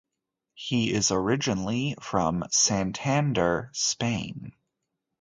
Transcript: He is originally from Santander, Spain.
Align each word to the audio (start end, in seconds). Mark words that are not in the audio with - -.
He 0.55 0.91
is 0.91 1.11
originally 1.11 1.95
from 2.01 2.43
Santander, 2.49 3.69
Spain. 3.75 4.53